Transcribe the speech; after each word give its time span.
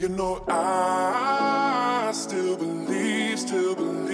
You 0.00 0.08
know 0.08 0.42
I 0.48 2.10
still 2.14 2.56
believe, 2.56 3.38
still 3.38 3.74
believe. 3.74 4.09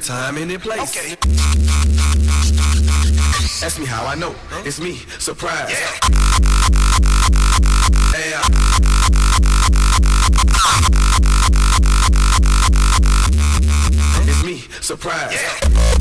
time, 0.00 0.38
any 0.38 0.56
place. 0.56 0.96
Okay. 0.96 1.16
Ask 3.62 3.78
me 3.78 3.84
how 3.84 4.06
I 4.06 4.14
know. 4.14 4.32
Huh? 4.48 4.62
It's 4.64 4.80
me. 4.80 4.96
Surprise. 5.18 5.70
Yeah. 5.70 5.98
yeah. 8.30 8.42
Uh. 10.56 10.90
It's 14.26 14.42
me. 14.44 14.64
Surprise. 14.80 15.32
Yeah. 15.32 15.99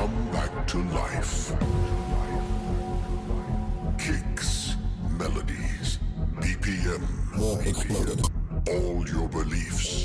come 0.00 0.32
back 0.32 0.66
to 0.66 0.78
life. 0.94 1.52
Kicks, 3.98 4.76
melodies, 5.18 5.98
BPM, 6.40 7.04
all 8.70 9.06
your 9.08 9.28
beliefs. 9.28 9.99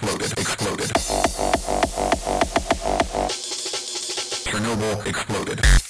exploded, 0.00 0.38
exploded. 0.38 0.90
Chernobyl 4.46 5.06
exploded. 5.06 5.87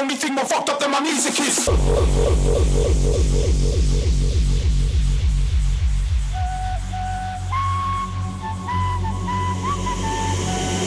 only 0.00 0.14
thing 0.14 0.34
more 0.34 0.46
fucked 0.46 0.70
up 0.70 0.80
than 0.80 0.90
my 0.90 1.00
music 1.00 1.38
is. 1.40 1.58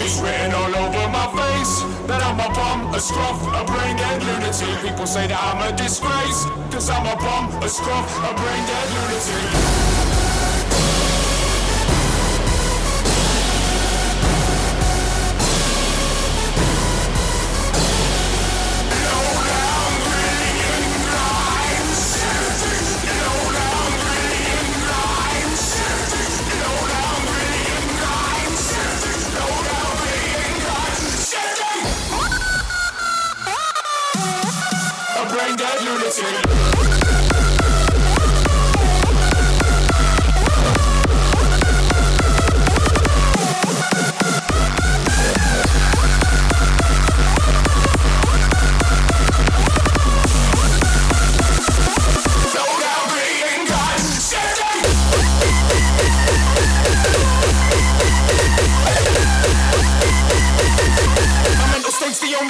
It's 0.02 0.20
written 0.20 0.54
all 0.54 0.76
over 0.76 1.10
my 1.10 1.28
face 1.38 1.84
that 2.08 2.24
I'm 2.24 2.40
a 2.40 2.50
bum, 2.54 2.94
a 2.94 3.00
scruff, 3.00 3.40
a 3.54 3.64
brain 3.66 3.96
dead 3.98 4.24
lunatic. 4.24 4.82
People 4.82 5.06
say 5.06 5.28
that 5.28 5.40
I'm 5.40 5.74
a 5.74 5.78
disgrace, 5.78 6.46
cause 6.72 6.90
I'm 6.90 7.06
a 7.06 7.16
bum, 7.16 7.62
a 7.62 7.70
scruff, 7.70 8.10
a 8.18 8.34
brain 8.34 8.66
dead 8.66 8.90
lunatic. 8.90 9.93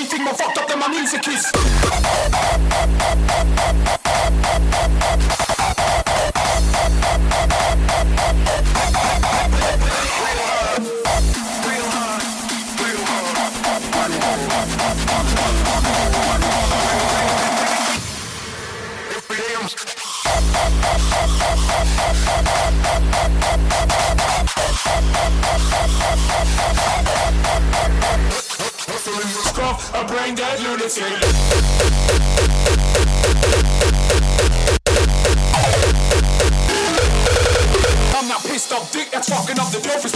only 0.03 0.17
thing 0.17 0.25
fucked 0.36 0.57
up 0.57 0.67
than 0.67 0.79
my 0.79 0.88
music 0.88 1.27
is 1.27 2.03
brain 30.07 30.33
dead 30.33 30.60
lunatic. 30.62 31.03
I'm 38.15 38.27
not 38.29 38.41
pissed 38.43 38.72
off 38.72 38.91
dick 38.93 39.10
that's 39.12 39.27
fucking 39.29 39.60
up 39.60 39.72
the 39.72 39.79
dopest 39.79 40.13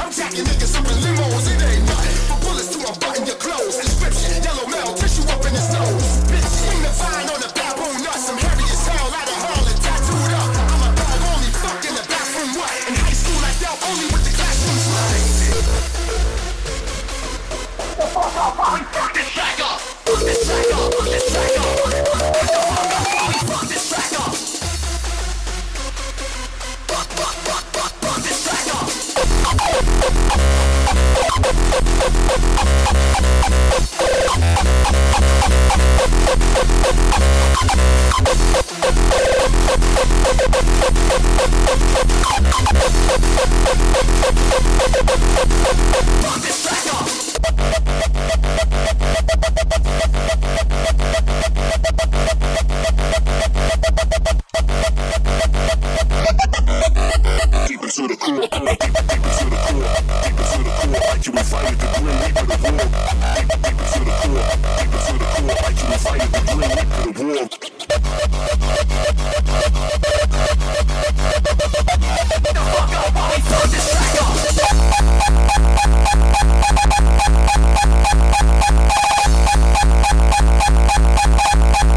I'm 0.00 0.10
jacking 0.10 0.44
niggas 0.44 0.74
up 0.76 0.86
in 0.90 0.96
limos. 1.02 1.63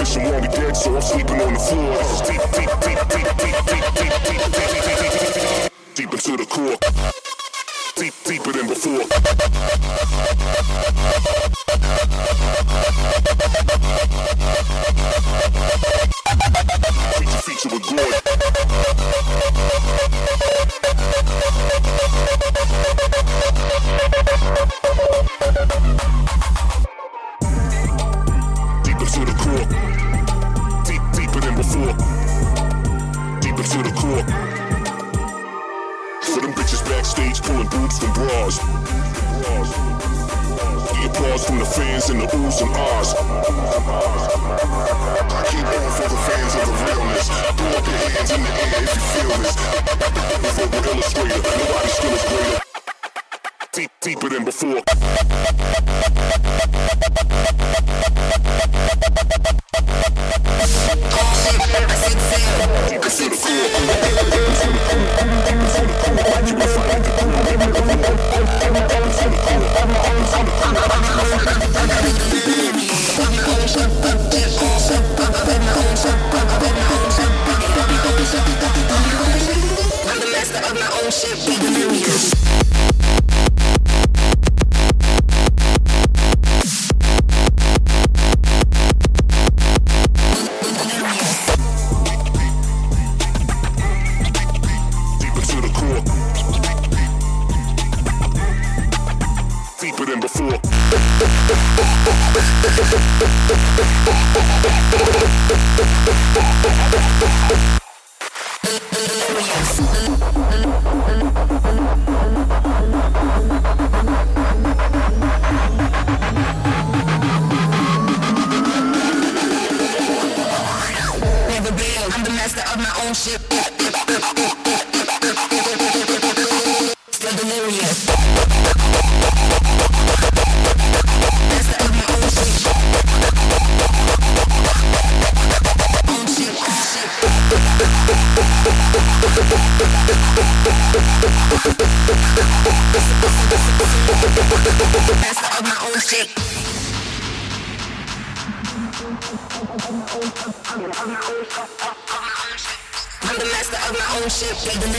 Six 0.00 0.16
I'm 0.16 0.32
on 0.32 0.42
dead, 0.48 0.74
so 0.74 0.96
I'm 0.96 1.02
sleeping 1.02 1.40
on 1.42 1.52
the 1.52 1.58
floor. 1.60 1.92
Deep, 2.24 2.40
deep, 2.56 2.70
deep, 2.80 3.00
deep, 3.10 3.28
deep, 3.36 3.58
deep, 3.68 3.68
deep, 3.68 4.14
deep, 4.24 4.48
deep, 4.48 5.72
deep 5.94 6.12
into 6.14 6.36
the 6.38 6.46
core. 6.48 6.78
Deep, 7.96 8.14
deeper 8.24 8.52
than 8.52 8.68
before. 8.68 10.59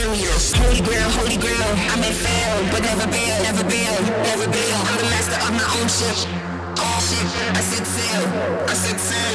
serious. 0.02 0.52
Holy 0.54 0.80
grail, 0.82 1.08
holy 1.18 1.36
grail. 1.36 1.70
I 1.92 1.96
may 2.02 2.12
fail, 2.12 2.54
but 2.72 2.82
never 2.82 3.06
bail, 3.06 3.36
never 3.46 3.64
bail, 3.64 3.96
never 4.26 4.48
bail. 4.50 4.78
I'm 4.88 4.96
the 4.98 5.06
master 5.14 5.38
of 5.46 5.52
my 5.54 5.66
own 5.78 5.88
ship. 5.88 6.16
All 6.82 7.00
ship, 7.06 7.26
I 7.54 7.62
sit 7.70 7.84
still, 7.86 8.24
I 8.66 8.74
sit 8.74 8.98
still. 8.98 9.32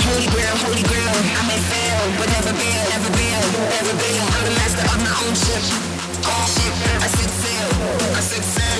Holy 0.00 0.26
grail, 0.32 0.54
holy 0.64 0.84
grail. 0.88 1.16
I 1.38 1.42
may 1.48 1.60
fail, 1.70 2.02
but 2.18 2.28
never 2.34 2.52
bail, 2.60 2.82
never 2.92 3.10
bail, 3.18 3.42
never 3.76 3.94
bail. 4.02 4.24
I'm 4.36 4.44
the 4.48 4.52
master 4.60 4.86
of 4.88 4.98
my 5.04 5.12
own 5.24 5.34
ship. 5.36 5.62
All 6.32 6.46
ship, 6.54 6.74
I 7.04 7.08
sit 7.16 7.30
still, 7.38 7.70
I 8.16 8.20
sit 8.20 8.44
still. 8.44 8.79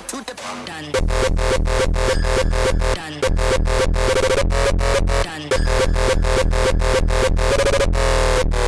forward 0.00 0.26
to 0.26 0.34
the 0.34 0.40
done. 0.66 0.92
Done. 2.94 3.20
Done. 5.24 5.48
done. 8.50 8.59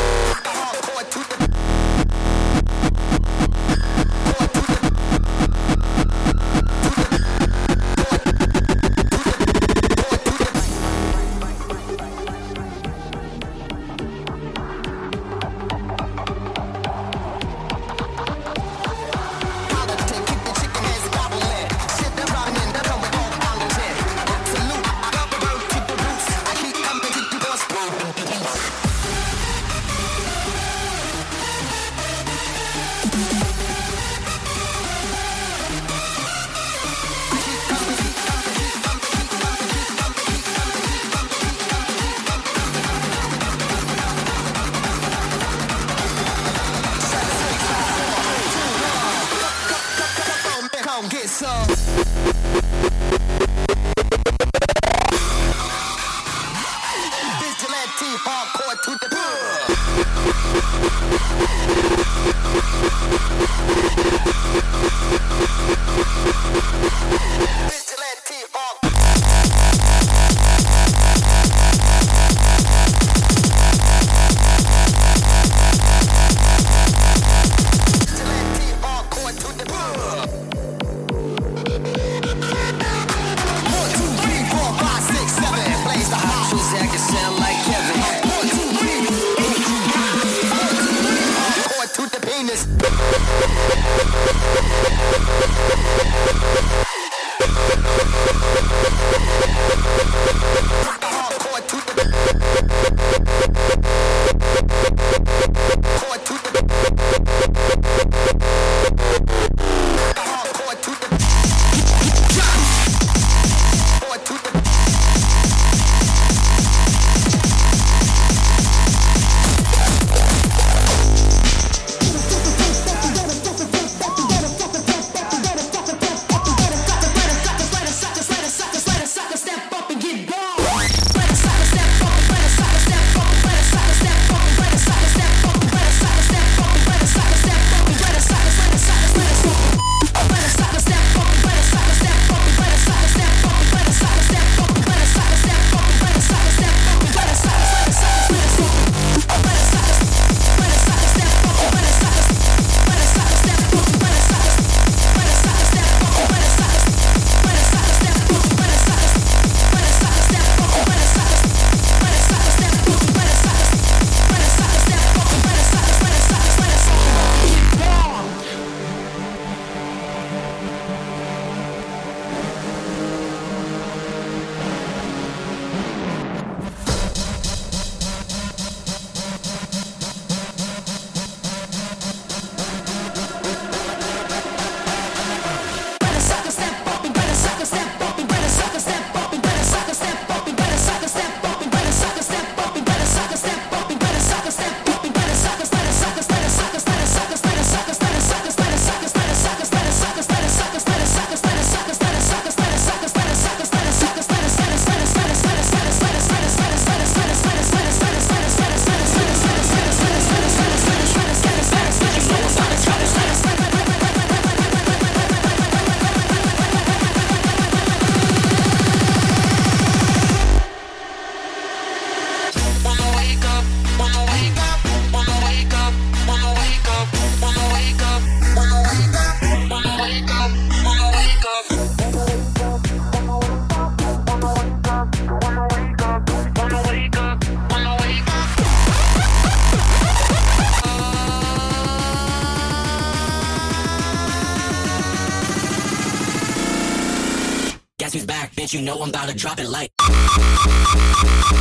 Know 248.95 249.03
I'm 249.03 249.09
about 249.09 249.29
to 249.29 249.35
drop 249.35 249.59
it 249.59 249.69
like. 249.69 249.91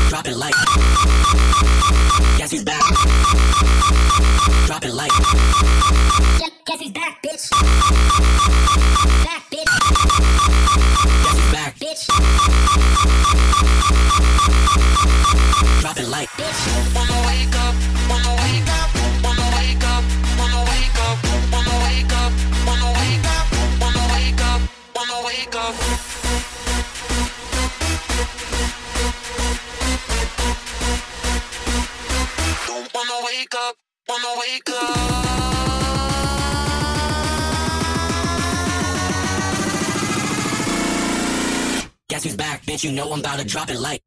Drop 0.09 0.27
it 0.27 0.35
like. 0.35 0.53
Guess 2.37 2.51
he's 2.51 2.63
back? 2.63 2.83
Drop 4.65 4.83
it 4.85 4.93
like. 4.93 5.11
Guess 6.65 6.79
he's 6.79 6.91
back, 6.91 7.21
bitch? 7.23 7.49
Back, 9.23 9.43
bitch. 9.51 9.71
Guess 11.23 11.37
who's 11.37 11.51
back? 11.51 11.75
Bitch. 11.79 12.07
Drop 15.81 15.97
it 15.97 16.07
like. 16.07 16.29
Bitch. 16.29 16.95
Wanna 16.95 17.27
wake 17.27 17.55
up, 17.55 17.75
Guess 42.09 42.23
who's 42.25 42.35
back, 42.35 42.65
bitch? 42.65 42.83
You 42.83 42.91
know 42.91 43.09
I'm 43.11 43.21
about 43.21 43.39
to 43.39 43.45
drop 43.45 43.69
it 43.69 43.79
like. 43.79 44.01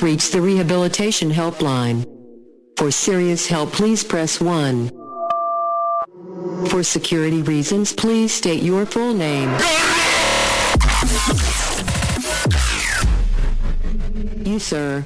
Reached 0.00 0.32
the 0.32 0.40
Rehabilitation 0.40 1.28
Helpline. 1.30 2.06
For 2.76 2.92
serious 2.92 3.48
help, 3.48 3.72
please 3.72 4.04
press 4.04 4.40
1. 4.40 4.90
For 6.68 6.84
security 6.84 7.42
reasons, 7.42 7.92
please 7.92 8.32
state 8.32 8.62
your 8.62 8.86
full 8.86 9.12
name. 9.12 9.50
You, 14.46 14.60
sir, 14.60 15.04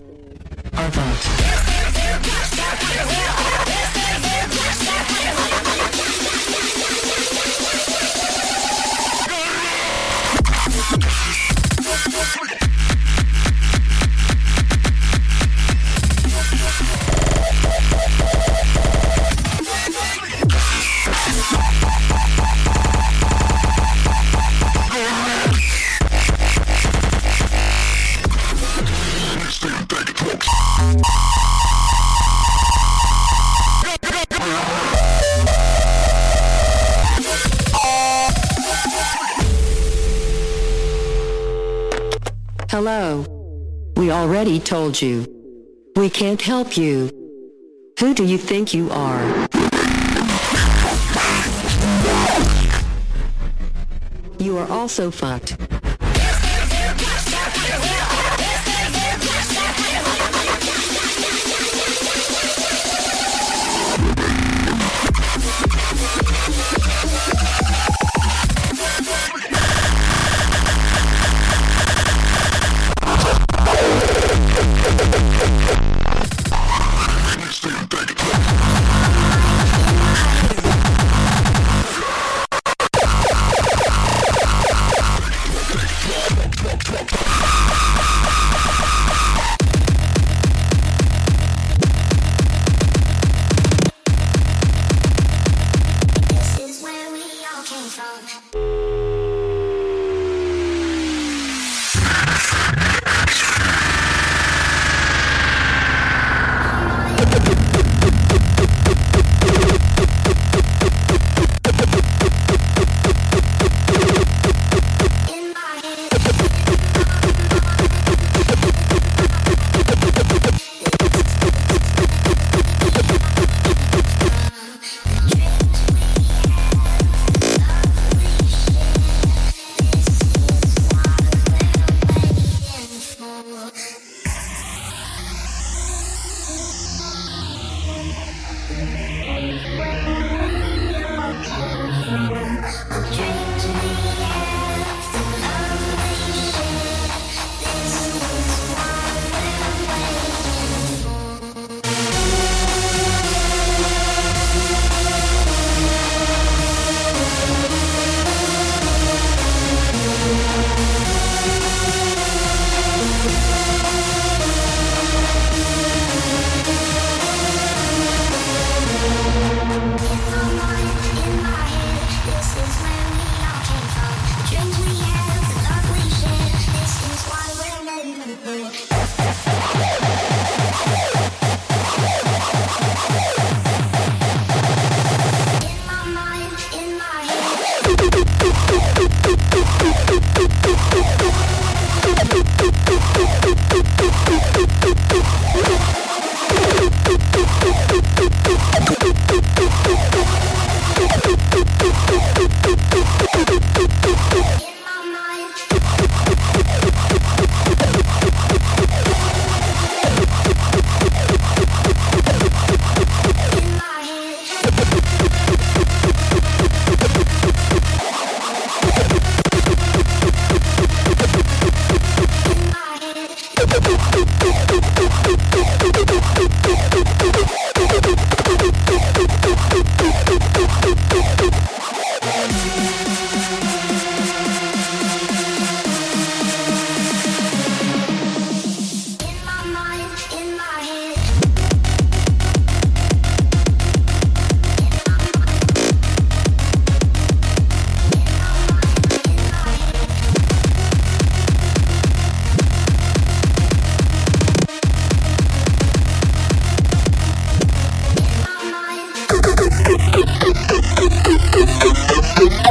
are 0.75 0.91
fucked. 0.91 1.62
Hello. 42.73 43.27
We 43.99 44.11
already 44.11 44.59
told 44.59 45.03
you. 45.03 45.27
We 45.95 46.09
can't 46.09 46.41
help 46.41 46.75
you. 46.75 47.11
Who 48.01 48.15
do 48.15 48.25
you 48.25 48.39
think 48.39 48.73
you 48.73 48.89
are? 48.91 49.47
You 54.39 54.57
are 54.57 54.67
also 54.71 55.11
fucked. 55.11 55.72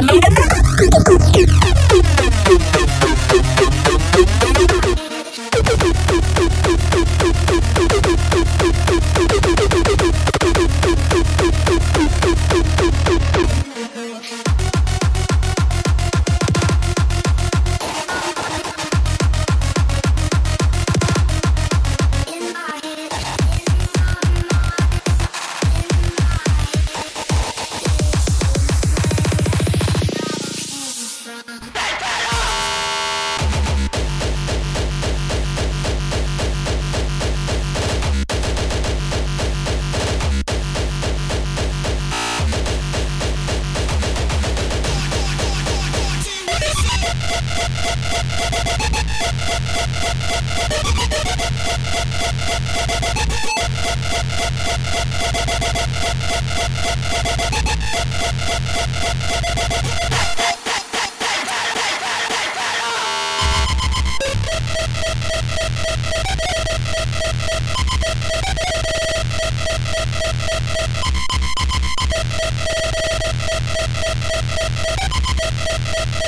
Não, 0.00 0.14
não, 0.14 0.20
não. 0.20 0.41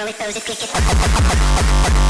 throw 0.00 0.08
it, 0.08 0.18
those 0.18 0.36
it, 0.36 0.44
kick 0.44 0.62
it. 0.62 2.09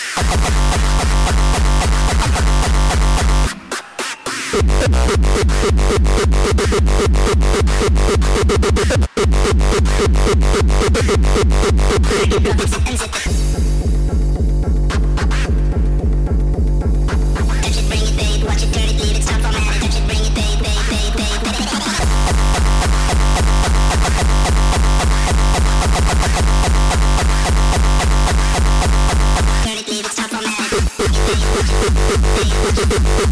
Take 12.21 12.33
it 12.33 12.47
up, 12.47 12.69
take 12.69 13.01
it 13.01 13.65
up. 13.65 13.70
Thank 32.91 33.31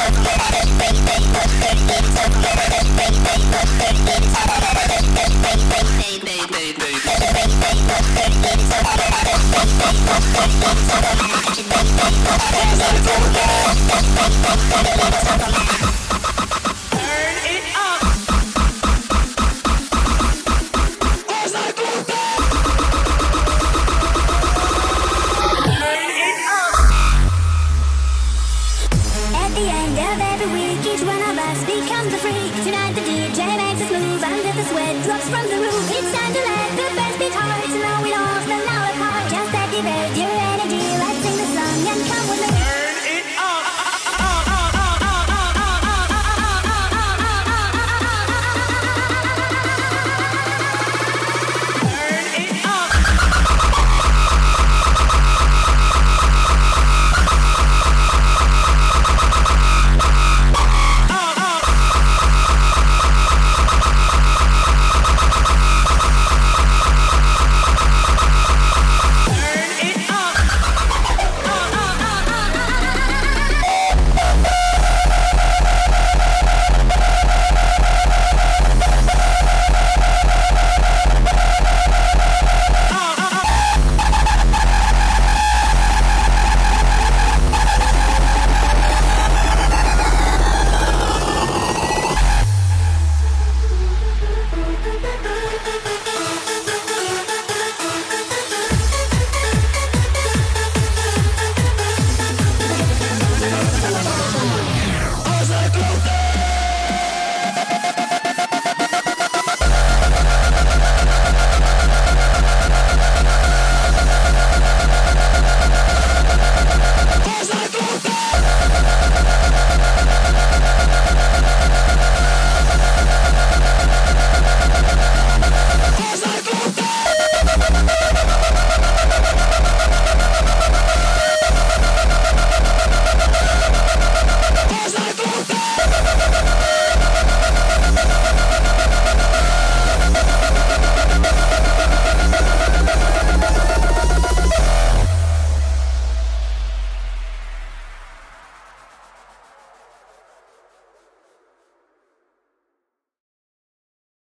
At 0.00 0.19